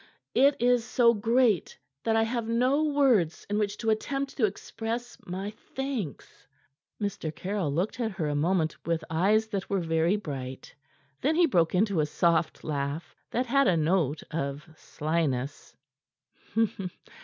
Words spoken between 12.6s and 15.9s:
laugh that had a note of slyness.